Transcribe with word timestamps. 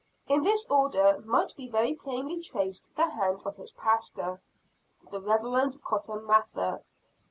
In 0.27 0.41
this 0.41 0.65
order 0.65 1.21
might 1.23 1.55
be 1.55 1.67
very 1.69 1.93
plainly 1.93 2.41
traced 2.41 2.89
the 2.95 3.11
hand 3.11 3.41
of 3.45 3.57
his 3.57 3.71
pastor, 3.73 4.41
the 5.11 5.21
Reverend 5.21 5.79
Cotton 5.83 6.25
Mather. 6.25 6.81